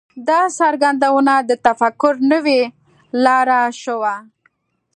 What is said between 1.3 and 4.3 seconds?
د تفکر نوې لاره شوه.